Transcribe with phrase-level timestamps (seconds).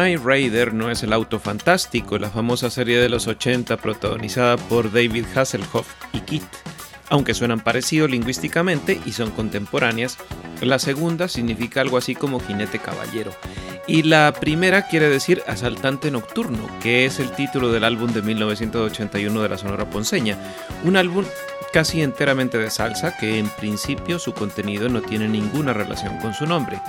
[0.00, 4.90] Night Raider no es el auto fantástico, la famosa serie de los 80 protagonizada por
[4.90, 6.42] David Hasselhoff y Kit.
[7.10, 10.16] Aunque suenan parecido lingüísticamente y son contemporáneas,
[10.62, 13.32] la segunda significa algo así como jinete caballero.
[13.86, 19.42] Y la primera quiere decir asaltante nocturno, que es el título del álbum de 1981
[19.42, 20.38] de la Sonora Ponceña.
[20.82, 21.26] Un álbum
[21.74, 26.46] casi enteramente de salsa que en principio su contenido no tiene ninguna relación con su
[26.46, 26.80] nombre.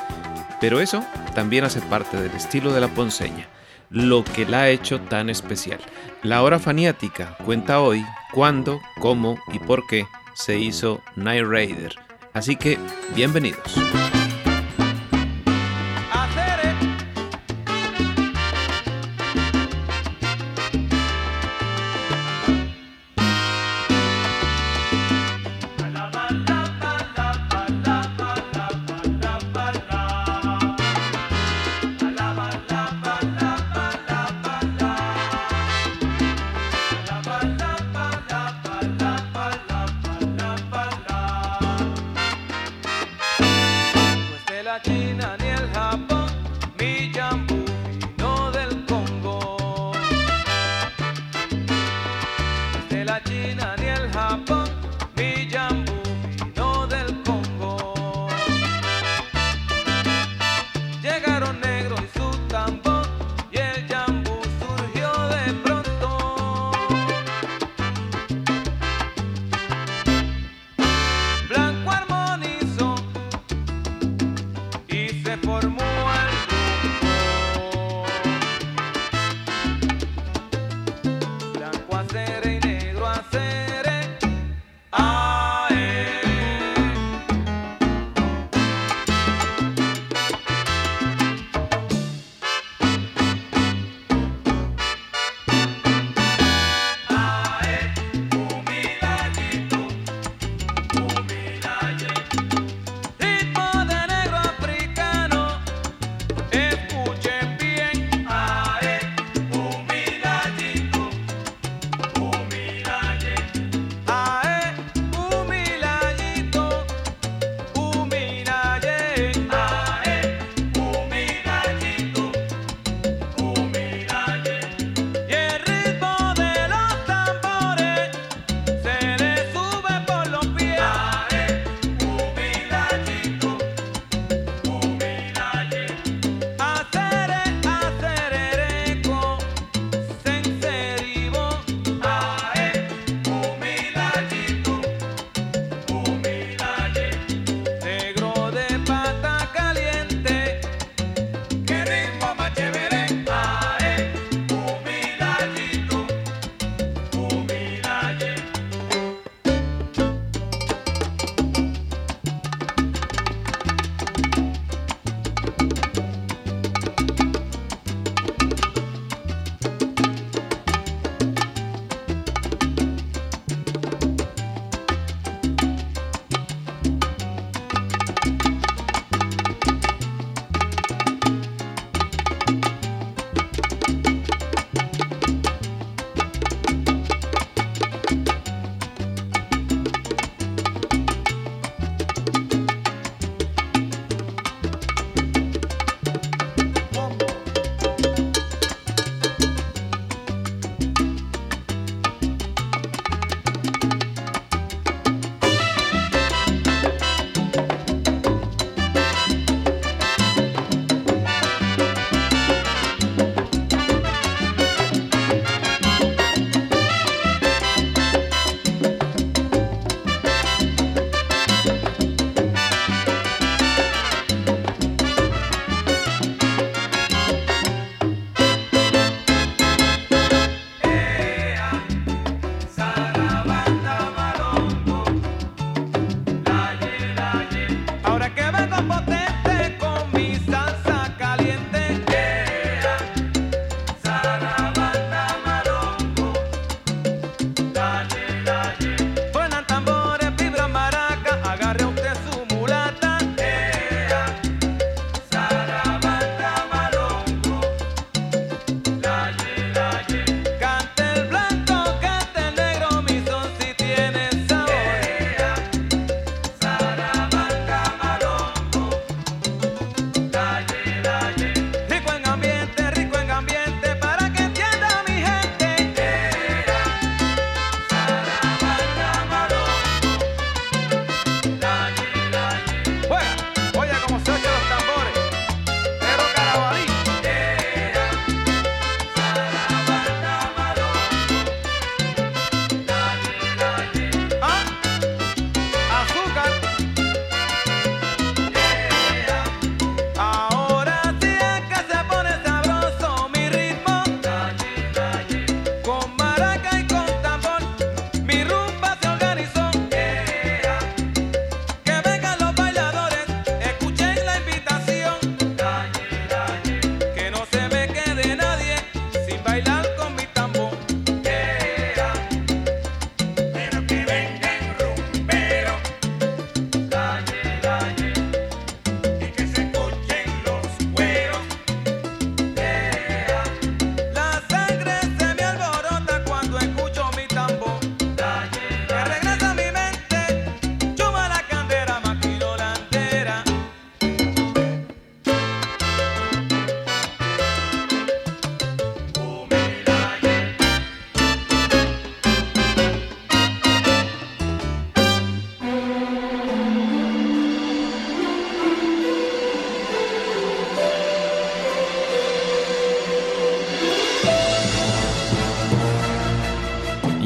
[0.62, 3.48] Pero eso también hace parte del estilo de la ponceña,
[3.90, 5.80] lo que la ha hecho tan especial.
[6.22, 11.95] La hora faniática cuenta hoy cuándo, cómo y por qué se hizo Night Raider.
[12.34, 12.78] Así que,
[13.16, 13.76] bienvenidos.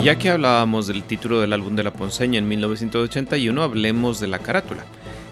[0.06, 4.38] Ya que hablábamos del título del álbum de la Ponceña en 1981, hablemos de la
[4.38, 4.86] carátula.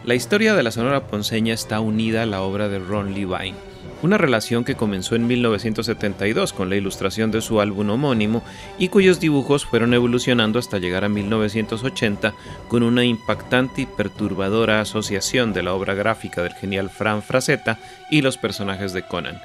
[0.04, 3.54] La historia de la Sonora Ponceña está unida a la obra de Ron Levine,
[4.02, 8.44] una relación que comenzó en 1972 con la ilustración de su álbum homónimo
[8.80, 12.34] y cuyos dibujos fueron evolucionando hasta llegar a 1980
[12.68, 17.78] con una impactante y perturbadora asociación de la obra gráfica del genial Fran Frazetta
[18.10, 19.40] y los personajes de Conan.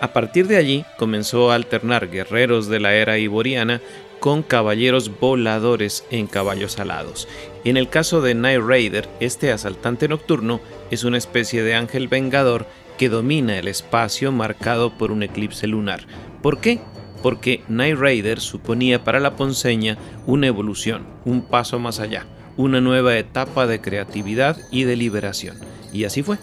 [0.00, 3.80] A partir de allí comenzó a alternar guerreros de la era iboriana
[4.22, 7.26] con caballeros voladores en caballos alados.
[7.64, 10.60] En el caso de Night Raider, este asaltante nocturno
[10.92, 12.66] es una especie de ángel vengador
[12.98, 16.06] que domina el espacio marcado por un eclipse lunar.
[16.40, 16.78] ¿Por qué?
[17.20, 22.24] Porque Night Raider suponía para la ponceña una evolución, un paso más allá,
[22.56, 25.56] una nueva etapa de creatividad y de liberación.
[25.92, 26.38] Y así fue.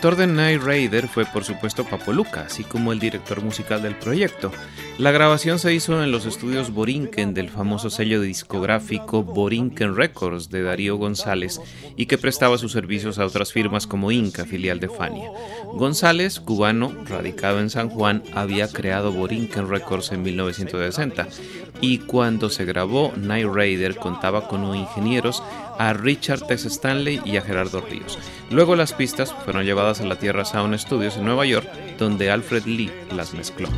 [0.00, 3.94] Productor de Night Raider fue por supuesto Papo Luca, así como el director musical del
[3.96, 4.50] proyecto.
[4.96, 10.62] La grabación se hizo en los estudios Borinquen del famoso sello discográfico Borinquen Records de
[10.62, 11.60] Darío González
[11.96, 15.30] y que prestaba sus servicios a otras firmas como Inca, filial de Fania.
[15.74, 21.28] González, cubano, radicado en San Juan, había creado Borinquen Records en 1960
[21.80, 25.42] y cuando se grabó Night Raider contaba con ingenieros
[25.78, 28.18] a Richard Tess Stanley y a Gerardo Ríos.
[28.50, 31.68] Luego las pistas fueron llevadas a la Tierra Sound Studios en Nueva York,
[31.98, 33.68] donde Alfred Lee las mezcló.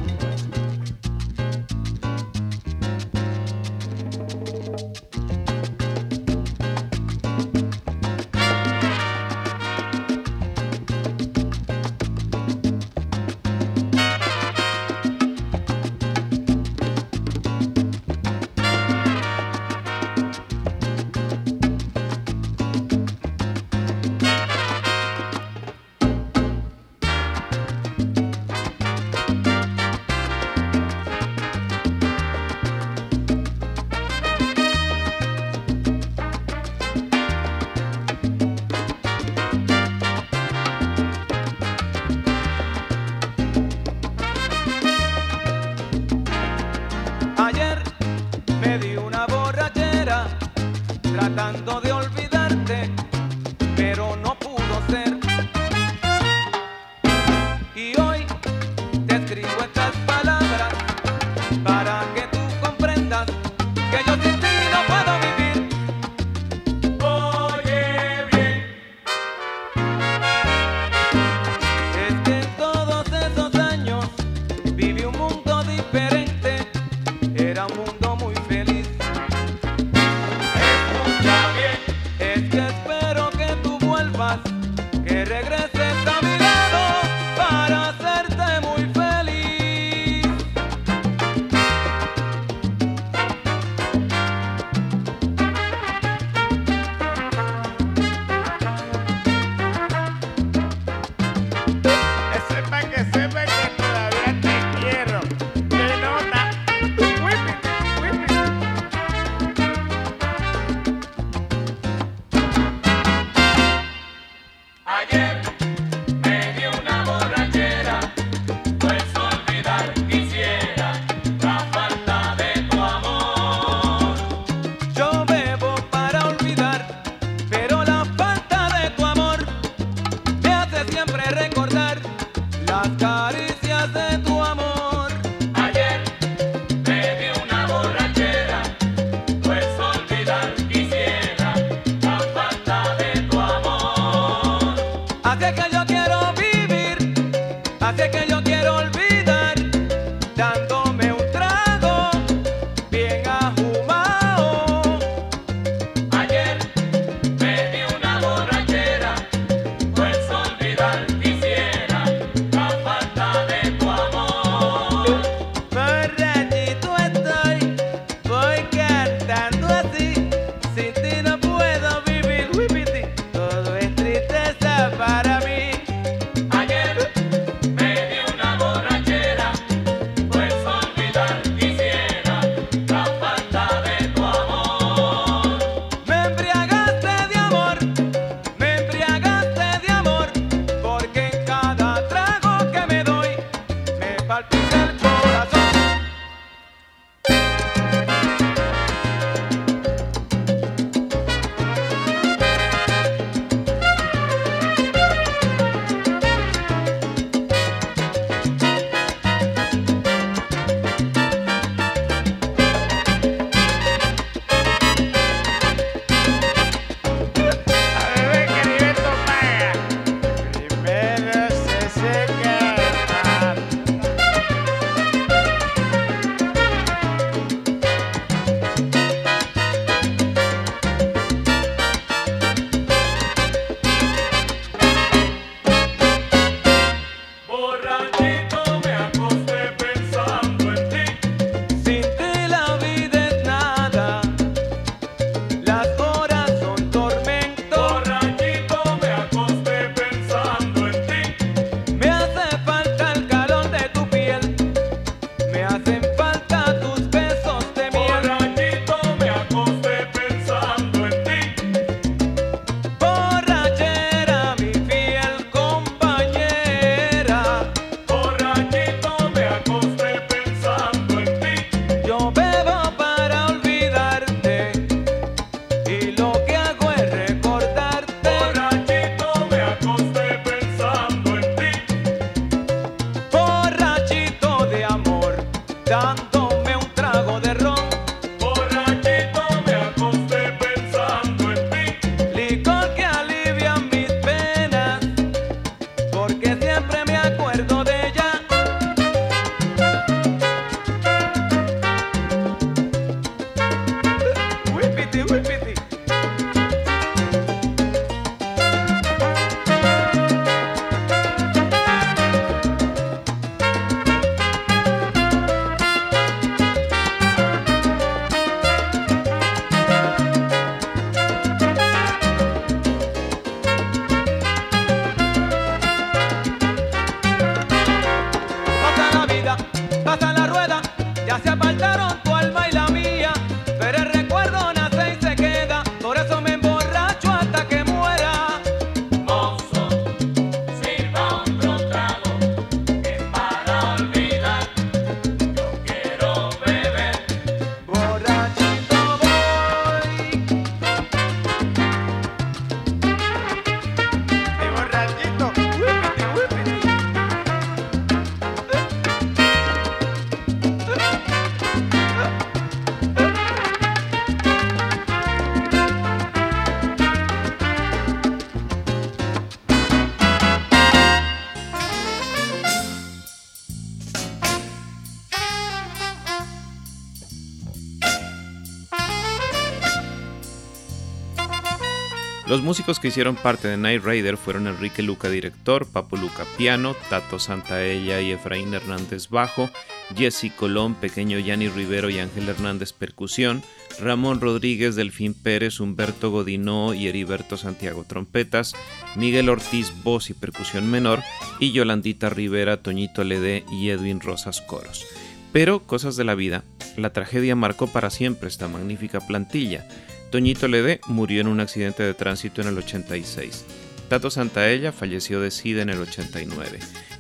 [382.52, 386.95] Los músicos que hicieron parte de Night Rider fueron Enrique Luca director, Papo Luca piano,
[387.08, 389.71] Tato Santaella y Efraín Hernández bajo,
[390.15, 393.62] Jesse Colón, Pequeño Yanni Rivero y Ángel Hernández percusión,
[393.99, 398.75] Ramón Rodríguez, Delfín Pérez, Humberto Godinó y Heriberto Santiago trompetas,
[399.17, 401.23] Miguel Ortiz voz y percusión menor
[401.58, 405.06] y Yolandita Rivera, Toñito Ledé y Edwin Rosas coros.
[405.54, 406.65] Pero cosas de la vida,
[406.99, 409.88] la tragedia marcó para siempre esta magnífica plantilla.
[410.32, 413.66] Toñito Ledé murió en un accidente de tránsito en el 86.
[414.08, 416.78] Tato Santaella falleció de SIDA en el 89.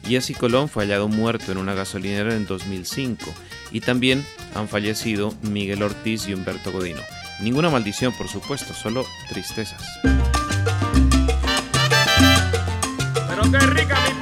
[0.08, 3.26] Jesse Colón fue hallado muerto en una gasolinera en 2005.
[3.70, 7.02] Y también han fallecido Miguel Ortiz y Humberto Godino.
[7.42, 9.82] Ninguna maldición, por supuesto, solo tristezas.
[13.28, 14.14] Pero qué rica mi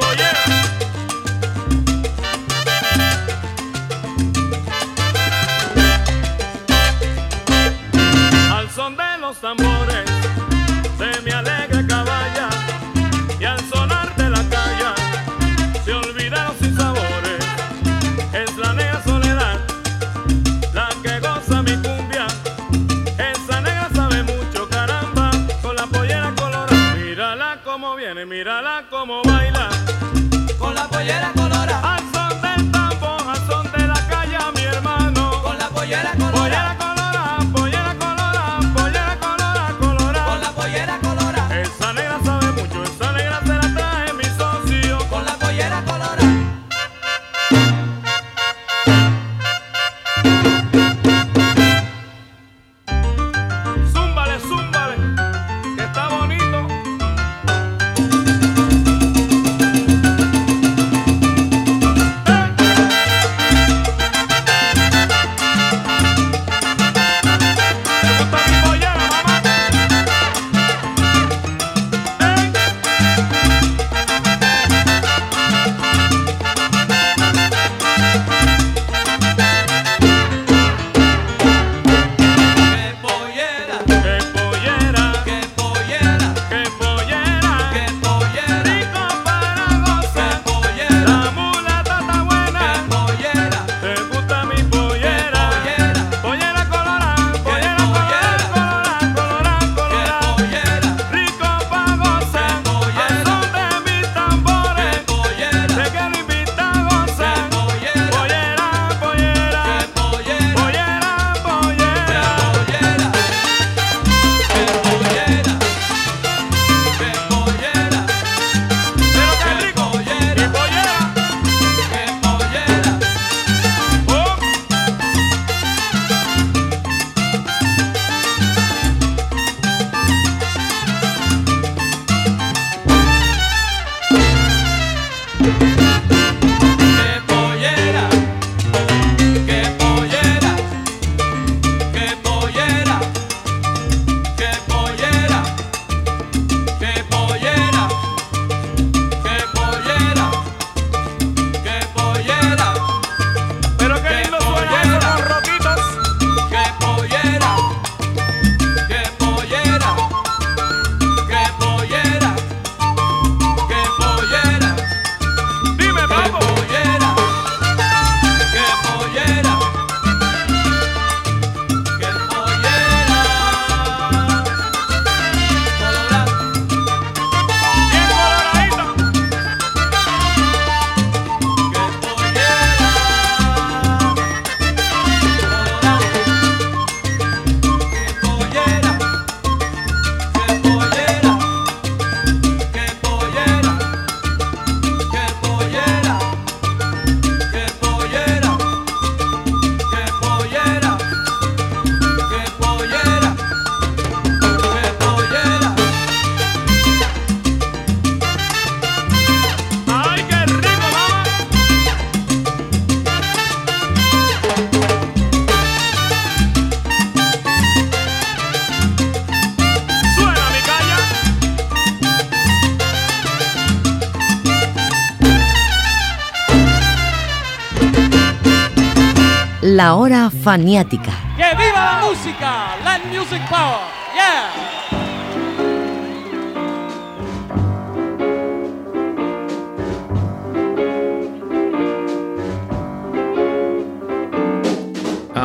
[229.80, 231.10] La hora faniática.
[231.38, 232.76] ¡Que viva la música!
[233.10, 234.79] Music Power.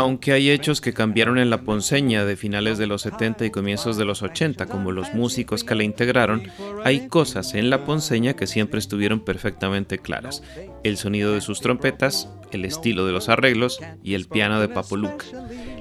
[0.06, 3.98] Aunque hay hechos que cambiaron en la ponceña de finales de los 70 y comienzos
[3.98, 6.44] de los 80, como los músicos que la integraron,
[6.84, 10.44] hay cosas en la ponceña que siempre estuvieron perfectamente claras.
[10.84, 14.96] El sonido de sus trompetas, el estilo de los arreglos y el piano de Papo
[14.96, 15.26] Luca.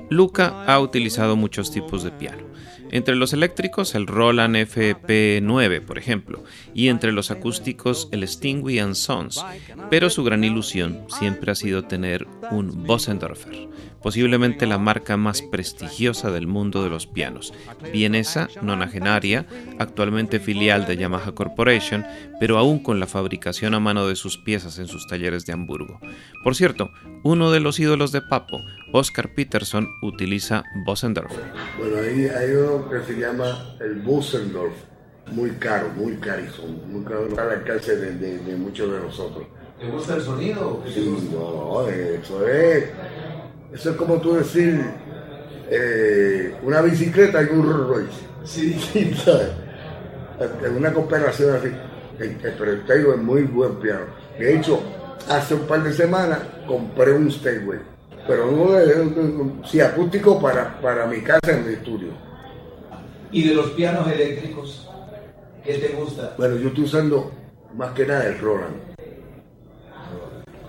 [0.09, 2.45] Luca ha utilizado muchos tipos de piano.
[2.91, 8.95] Entre los eléctricos, el Roland FP9, por ejemplo, y entre los acústicos, el Stingway and
[8.95, 9.45] Sons,
[9.91, 13.69] pero su gran ilusión siempre ha sido tener un Bossendorfer,
[14.05, 17.55] posiblemente la marca más prestigiosa del mundo de los pianos,
[17.90, 19.47] vienesa, nonagenaria,
[19.79, 22.05] actualmente filial de Yamaha Corporation,
[22.38, 25.99] pero aún con la fabricación a mano de sus piezas en sus talleres de Hamburgo.
[26.43, 26.90] Por cierto,
[27.23, 28.61] uno de los ídolos de Papo,
[28.93, 31.40] Oscar Peterson, utiliza Bossendorfer.
[31.79, 34.75] Bueno, ahí hay uno que se llama el Bossendorf,
[35.33, 39.47] muy caro, muy carísimo, muy caro al alcance de, de- de muchos de nosotros.
[39.81, 40.83] ¿Te gusta el sonido?
[40.85, 42.85] ¿Qué te Sí, no, eso es,
[43.72, 44.85] eso es como tú decir
[45.70, 48.20] eh, una bicicleta y un Rolls Royce.
[48.44, 48.79] Sí.
[48.92, 49.50] Sí, ¿sabes?
[50.77, 51.68] Una cooperación así.
[52.18, 54.07] El, el pero el Steinway es muy buen piano.
[54.38, 54.83] De hecho,
[55.29, 57.79] hace un par de semanas compré un Steinway.
[58.27, 62.09] Pero no sí, acústico para, para mi casa en mi estudio.
[63.31, 64.88] ¿Y de los pianos eléctricos?
[65.62, 66.35] ¿Qué te gusta?
[66.38, 67.33] Bueno, yo estoy usando
[67.74, 68.77] más que nada el Roland.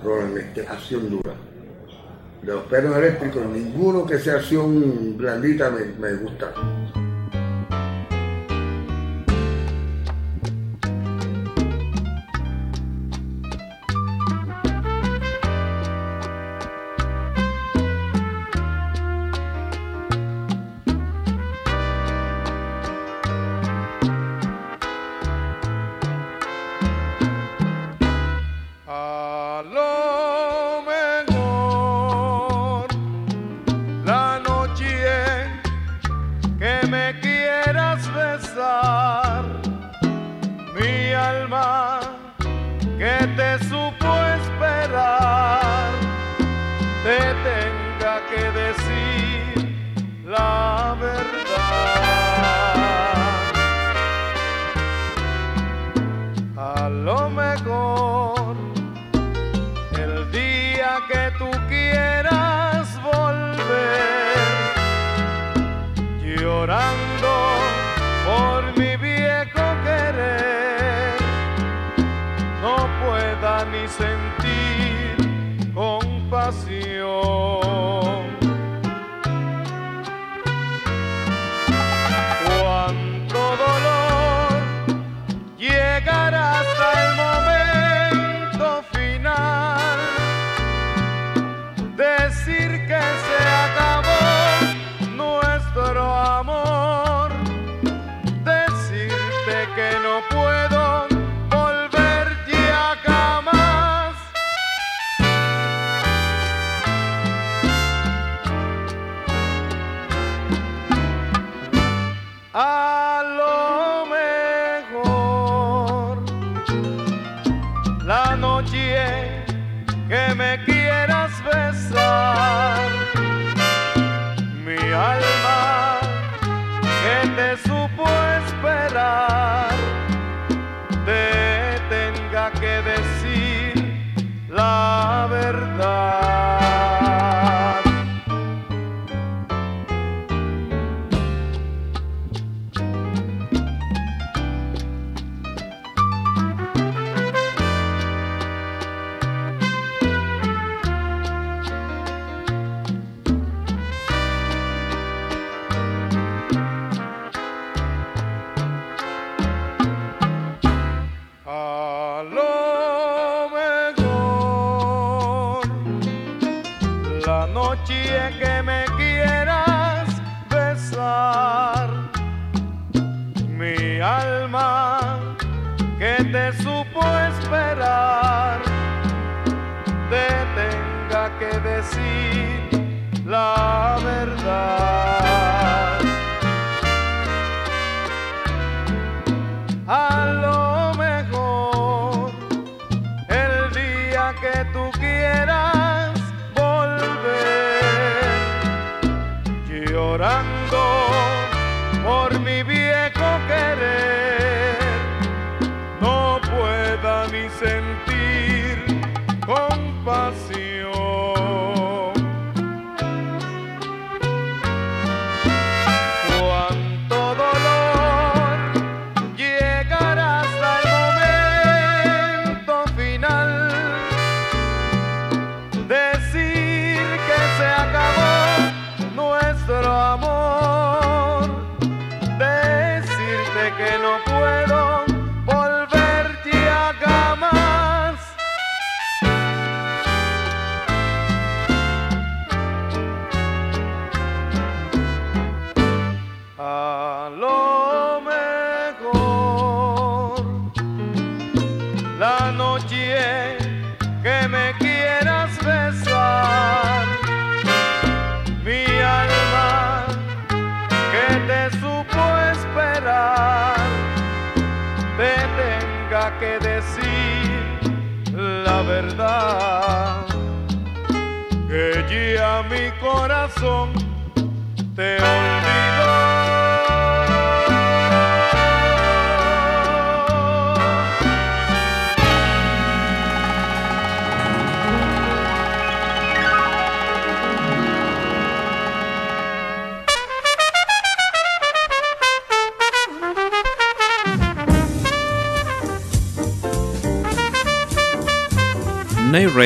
[0.03, 1.33] Roland, este, acción dura.
[2.45, 6.53] Los pianos eléctricos, ninguno que sea acción blandita me, me gusta.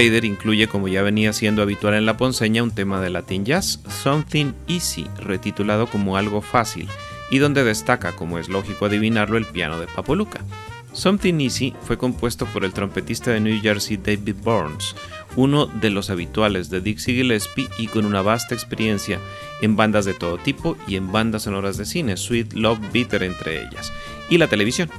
[0.02, 4.54] Incluye, como ya venía siendo habitual en la ponceña, un tema de Latin Jazz, Something
[4.70, 6.88] Easy, retitulado como Algo Fácil,
[7.30, 10.40] y donde destaca, como es lógico adivinarlo, el piano de Papo Luca.
[10.94, 14.96] Something Easy fue compuesto por el trompetista de New Jersey David Burns,
[15.36, 19.20] uno de los habituales de Dixie Gillespie y con una vasta experiencia
[19.62, 23.64] en bandas de todo tipo y en bandas sonoras de cine, Sweet Love Bitter entre
[23.64, 23.92] ellas,
[24.30, 24.90] y la televisión.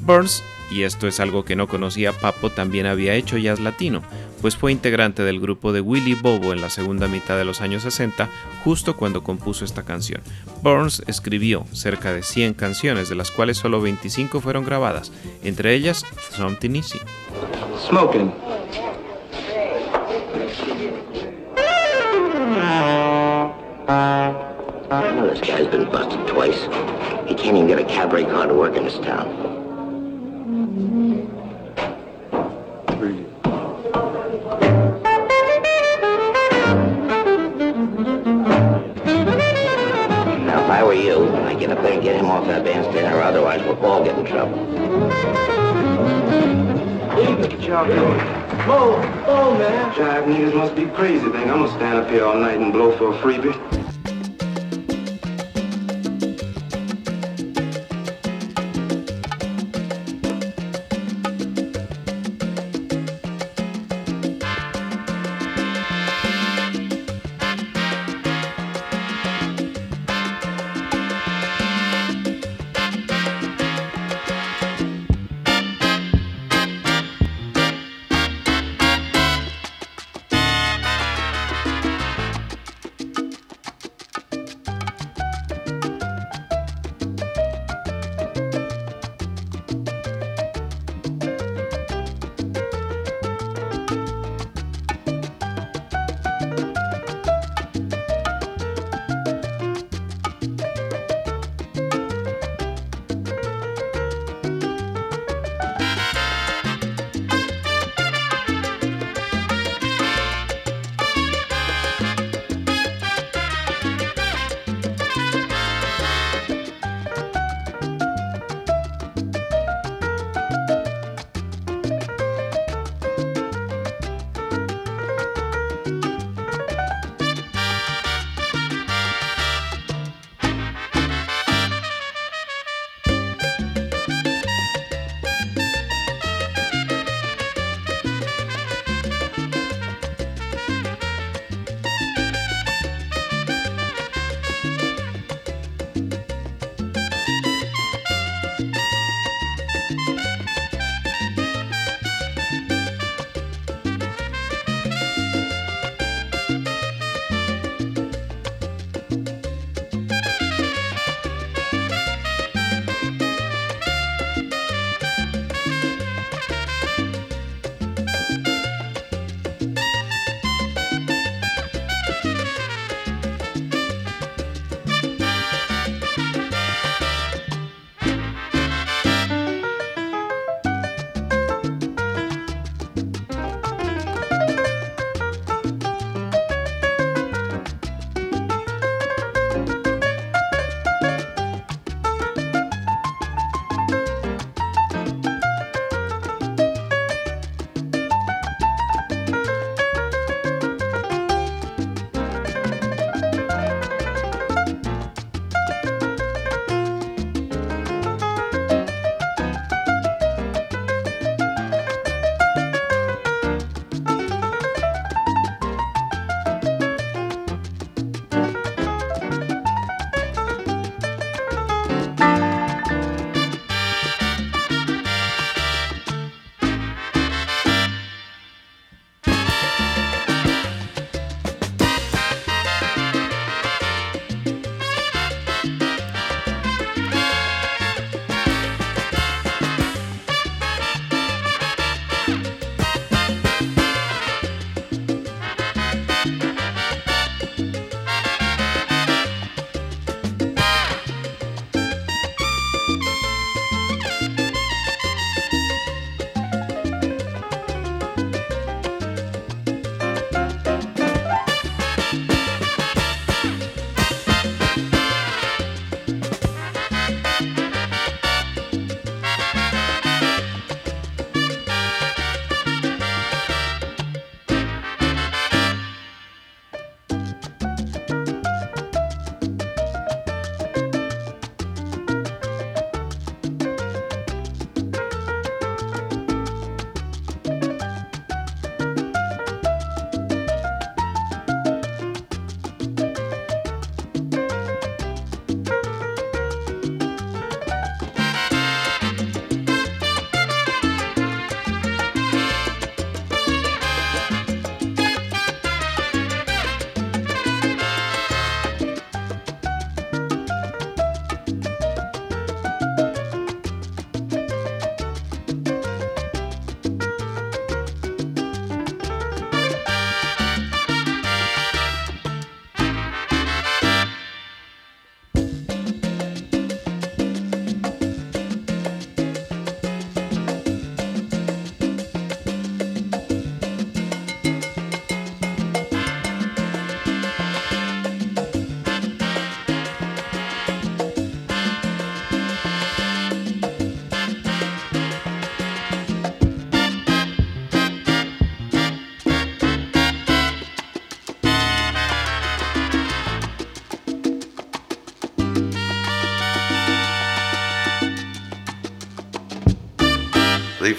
[0.00, 4.02] Burns, y esto es algo que no conocía Papo, también había hecho jazz latino,
[4.40, 7.82] pues fue integrante del grupo de Willy Bobo en la segunda mitad de los años
[7.82, 8.28] 60,
[8.62, 10.20] justo cuando compuso esta canción.
[10.62, 16.04] Burns escribió cerca de 100 canciones, de las cuales solo 25 fueron grabadas, entre ellas
[16.30, 17.00] Something Easy.
[17.88, 18.32] Smoking.
[24.94, 26.68] I know this guy's been busted twice.
[27.26, 29.43] He can't even get a cabaret car to work in this town.
[42.34, 44.58] Off that bandstand, or otherwise we'll all get in trouble.
[47.14, 48.18] What y'all doing?
[48.66, 49.92] Whoa, whoa, man.
[49.92, 51.22] Jive niggas must be crazy.
[51.30, 53.54] Think I'm gonna stand up here all night and blow for a freebie?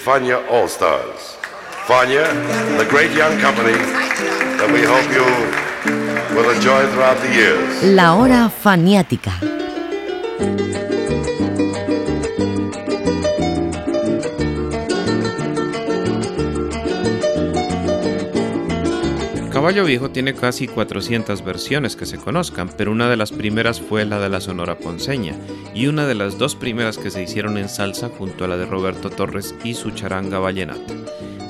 [0.06, 1.36] Fania All Stars.
[1.88, 2.28] Fania,
[2.78, 3.74] the great young company
[4.60, 5.26] that we hope you
[6.36, 7.84] will enjoy throughout the years.
[7.84, 9.32] La hora faniática.
[19.52, 24.06] Caballo Viejo tiene casi 400 versiones que se conozcan, pero una de las primeras fue
[24.06, 25.34] la de la Sonora Ponceña,
[25.76, 28.66] y una de las dos primeras que se hicieron en salsa junto a la de
[28.66, 30.94] Roberto Torres y su charanga vallenata.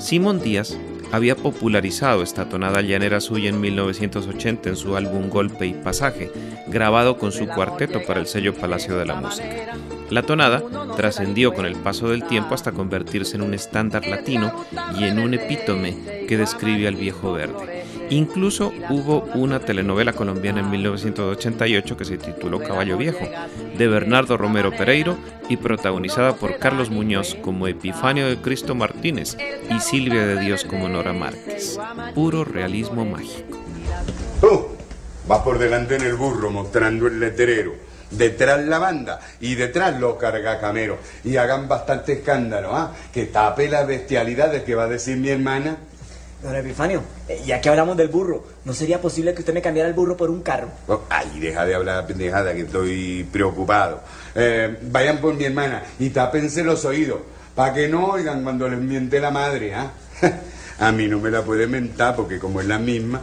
[0.00, 0.76] Simón Díaz
[1.12, 6.32] había popularizado esta tonada llanera suya en 1980 en su álbum Golpe y Pasaje,
[6.66, 9.76] grabado con su cuarteto para el sello Palacio de la Música.
[10.10, 10.62] La tonada
[10.96, 14.52] trascendió con el paso del tiempo hasta convertirse en un estándar latino
[14.98, 17.75] y en un epítome que describe al viejo verde.
[18.10, 23.26] Incluso hubo una telenovela colombiana en 1988 que se tituló Caballo Viejo,
[23.76, 25.16] de Bernardo Romero Pereiro
[25.48, 29.36] y protagonizada por Carlos Muñoz como Epifanio de Cristo Martínez
[29.70, 31.78] y Silvia de Dios como Nora Márquez.
[32.14, 33.58] Puro realismo mágico.
[34.40, 34.66] Tú
[35.26, 37.86] vas por delante en el burro mostrando el letrero.
[38.10, 40.98] Detrás la banda y detrás los cargacameros.
[41.24, 42.94] Y hagan bastante escándalo, ¿ah?
[43.12, 45.78] Que tape las bestialidades que va a decir mi hermana.
[46.46, 49.88] Don Epifanio, eh, ya que hablamos del burro, ¿no sería posible que usted me cambiara
[49.88, 50.68] el burro por un carro?
[50.86, 54.00] Oh, ay, deja de hablar pendejada que estoy preocupado.
[54.32, 57.18] Eh, vayan por mi hermana y tápense los oídos,
[57.56, 59.90] para que no oigan cuando les miente la madre, ¿ah?
[60.78, 63.20] A mí no me la puede mentar porque como es la misma...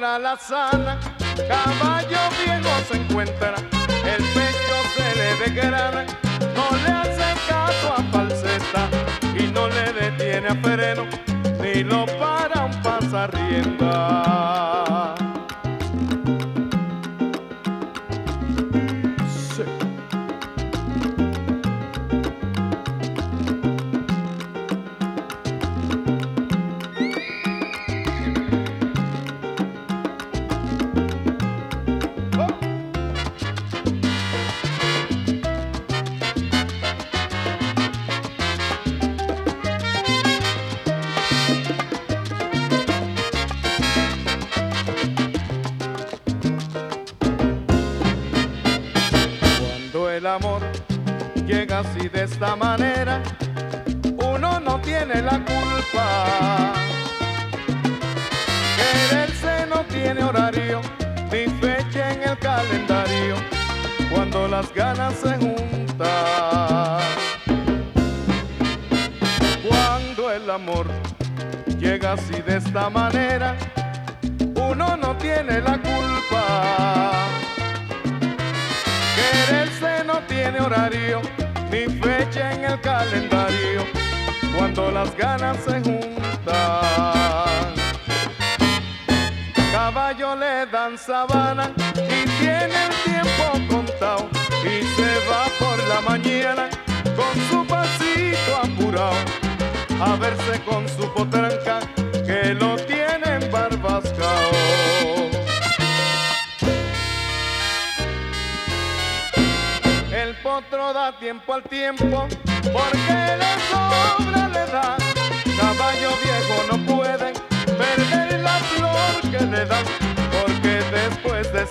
[0.00, 0.98] potra la sana,
[1.46, 3.54] caballo viejo se encuentra,
[4.04, 6.06] el pecho se le degrana,
[6.56, 8.88] no le hace caso a falseta
[9.38, 11.04] y no le detiene a freno,
[11.60, 14.39] ni lo para un pasarrienda.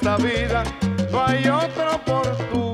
[0.02, 0.64] Esta vida
[1.12, 2.69] no hay otra oportunidad.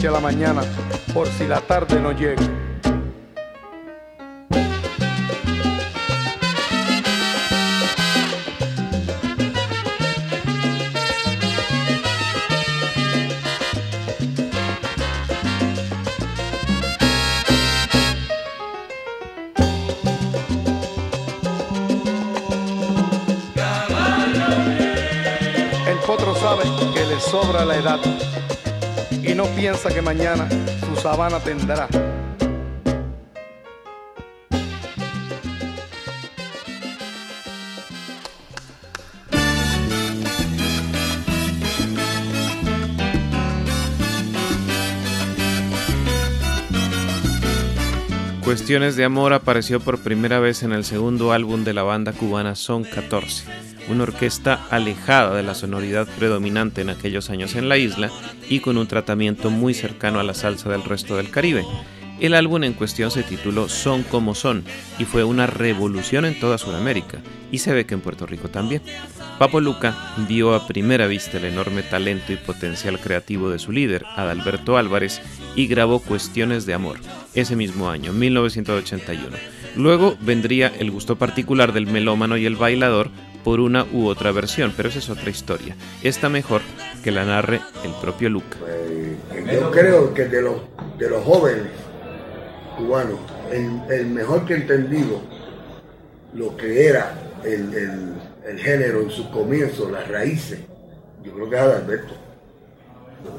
[0.00, 0.62] Aprovecha la mañana
[1.12, 2.42] por si la tarde no llega.
[27.30, 28.19] Sobra la edad
[29.40, 30.46] no piensa que mañana
[30.86, 31.88] su sabana tendrá.
[48.44, 52.56] Cuestiones de Amor apareció por primera vez en el segundo álbum de la banda cubana
[52.56, 53.44] Son 14,
[53.88, 58.10] una orquesta alejada de la sonoridad predominante en aquellos años en la isla
[58.50, 61.64] y con un tratamiento muy cercano a la salsa del resto del Caribe.
[62.20, 64.62] El álbum en cuestión se tituló Son como son
[64.98, 68.82] y fue una revolución en toda Sudamérica y se ve que en Puerto Rico también.
[69.38, 74.04] Papo Luca vio a primera vista el enorme talento y potencial creativo de su líder,
[74.16, 75.22] Adalberto Álvarez,
[75.56, 76.98] y grabó Cuestiones de Amor
[77.34, 79.36] ese mismo año, 1981.
[79.76, 83.10] Luego vendría el gusto particular del melómano y el bailador
[83.44, 85.76] por una u otra versión, pero esa es otra historia.
[86.02, 86.60] Esta mejor
[87.02, 88.56] que la narre el propio Luca.
[89.52, 90.56] Yo creo que de los,
[90.98, 91.68] de los jóvenes
[92.76, 93.18] cubanos,
[93.50, 95.20] el, mejor que he entendido
[96.34, 97.14] lo que era
[97.44, 100.58] el, el- género en sus comienzos, las raíces,
[101.22, 102.14] yo creo que es Adalberto.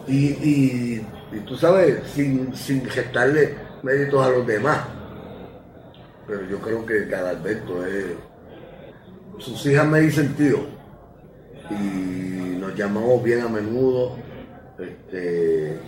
[0.07, 4.79] Y, y, y tú sabes, sin, sin gestarle méritos a los demás,
[6.27, 8.05] pero yo creo que Adalberto es...
[9.39, 10.59] Sus hijas me dicen tío
[11.69, 14.15] y nos llamamos bien a menudo.
[14.79, 15.79] Este,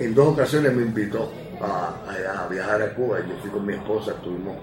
[0.00, 1.30] en dos ocasiones me invitó
[1.60, 1.94] a,
[2.44, 3.18] a- viajar a Cuba.
[3.20, 4.56] Yo fui con mi esposa, estuvimos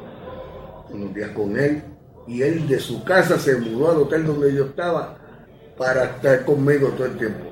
[0.92, 1.84] unos días con él.
[2.28, 5.18] Y él de su casa se mudó al hotel donde yo estaba
[5.78, 7.46] para estar conmigo todo el tiempo.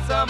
[0.00, 0.29] Nunca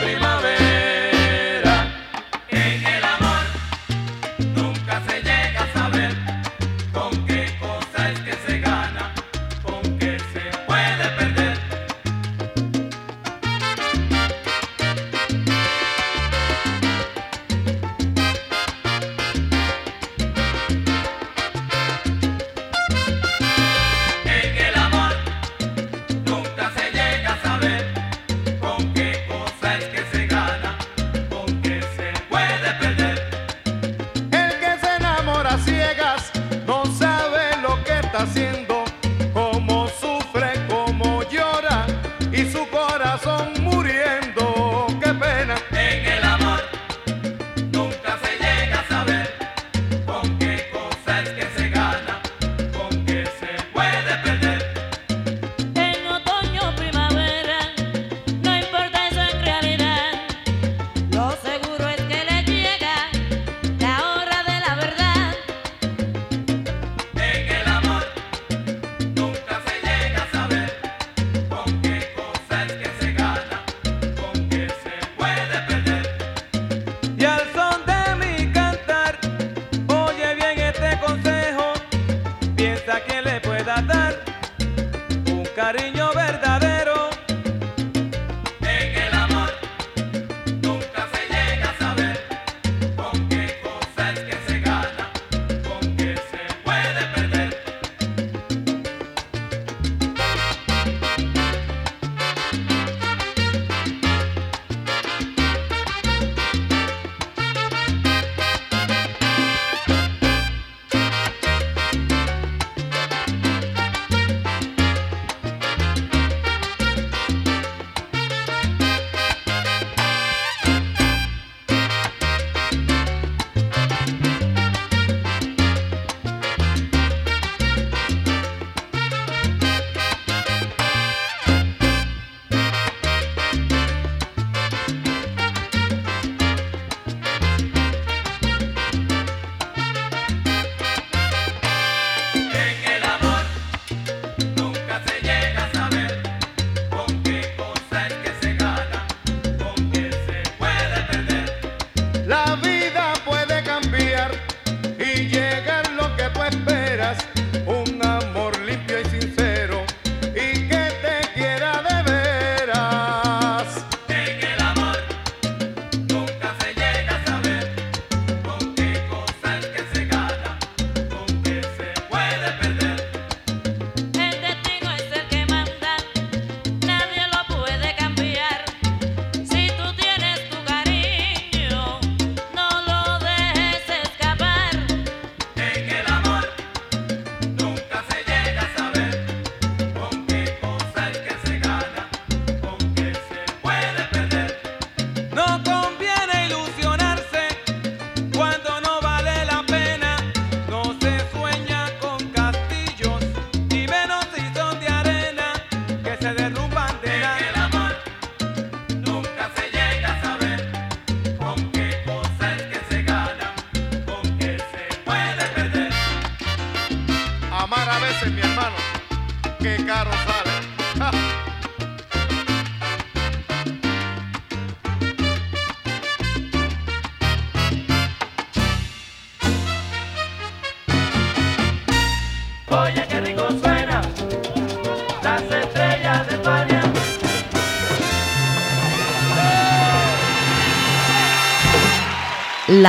[0.00, 0.67] primavera.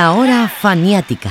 [0.00, 1.30] La hora faniática.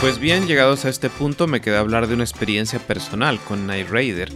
[0.00, 3.88] Pues bien, llegados a este punto me queda hablar de una experiencia personal con Night
[3.90, 4.32] Raider.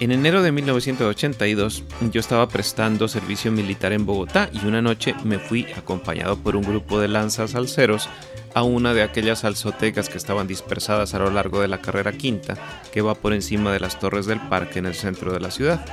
[0.00, 5.38] En enero de 1982 yo estaba prestando servicio militar en Bogotá y una noche me
[5.38, 8.08] fui acompañado por un grupo de lanzas salseros
[8.56, 12.56] a una de aquellas salsotecas que estaban dispersadas a lo largo de la carrera quinta
[12.90, 15.84] que va por encima de las torres del parque en el centro de la ciudad.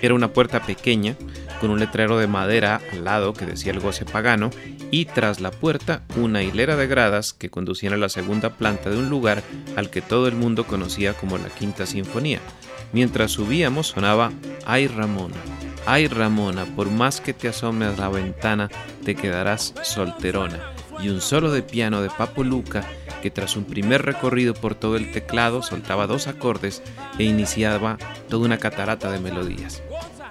[0.00, 1.16] Era una puerta pequeña
[1.60, 4.50] con un letrero de madera al lado que decía el goce pagano
[4.92, 8.96] y tras la puerta una hilera de gradas que conducían a la segunda planta de
[8.96, 9.42] un lugar
[9.74, 12.38] al que todo el mundo conocía como la Quinta Sinfonía.
[12.92, 14.30] Mientras subíamos sonaba
[14.64, 15.34] Ay Ramona,
[15.86, 18.70] ay Ramona, por más que te asomes a la ventana
[19.04, 22.84] te quedarás solterona y un solo de piano de Papo Luca
[23.22, 26.82] que tras un primer recorrido por todo el teclado soltaba dos acordes
[27.18, 27.98] e iniciaba
[28.28, 29.82] toda una catarata de melodías.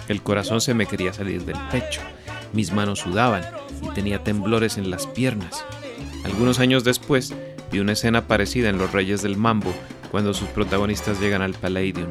[0.08, 2.02] El corazón se me quería salir del pecho,
[2.54, 3.44] mis manos sudaban
[3.82, 5.64] y tenía temblores en las piernas.
[6.24, 7.34] Algunos años después
[7.72, 9.74] vi una escena parecida en Los Reyes del Mambo
[10.12, 12.10] cuando sus protagonistas llegan al Palladium.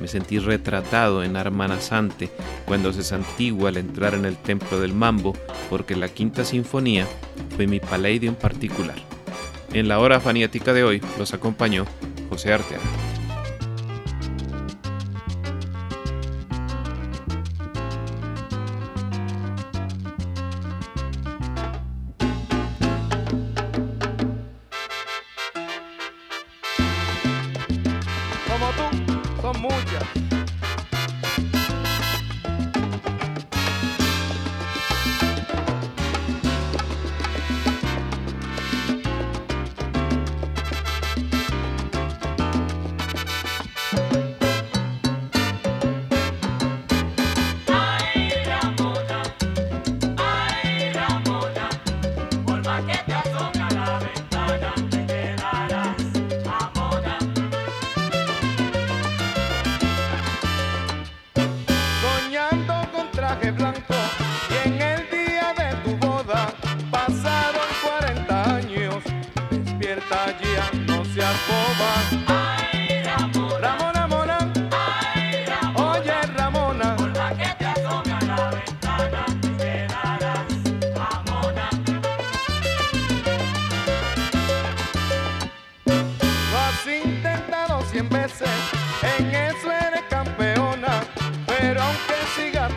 [0.00, 2.30] Me sentí retratado en Armanasante
[2.64, 5.34] cuando se santigua al entrar en el templo del Mambo
[5.68, 7.06] porque la quinta sinfonía
[7.56, 8.96] fue mi Palladium particular.
[9.72, 11.84] En la hora faniática de hoy los acompañó
[12.28, 13.09] José Arteaga.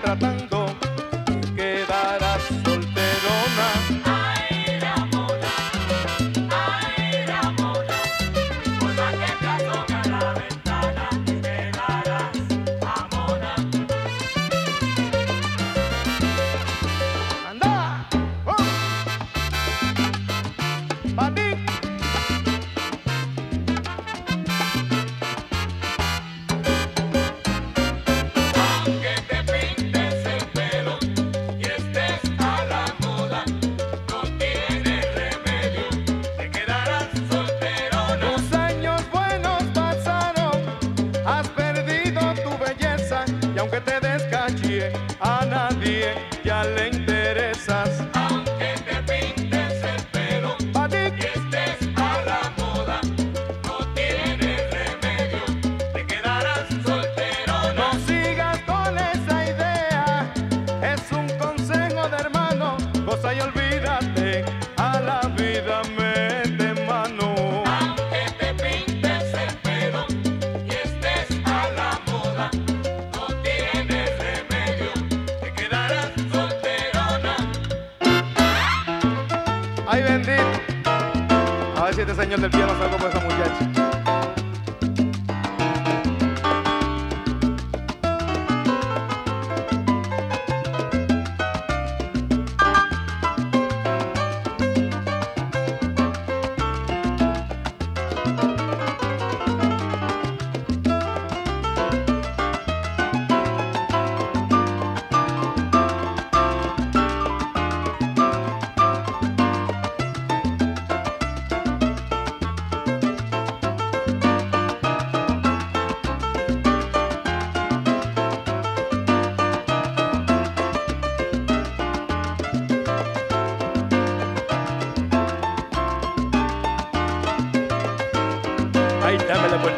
[0.04, 0.43] tratan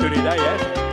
[0.10, 0.85] dame la